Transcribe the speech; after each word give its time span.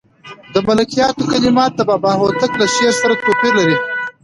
د 0.53 0.55
ملکیار 0.67 1.11
کلمات 1.31 1.71
د 1.75 1.81
بابا 1.89 2.11
هوتک 2.21 2.51
له 2.59 2.65
شعر 2.73 2.93
سره 3.01 3.13
توپیر 3.23 3.53
لري. 3.59 3.77